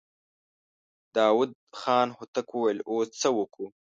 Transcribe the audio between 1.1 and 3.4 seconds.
داوود خان هوتک وويل: اوس څه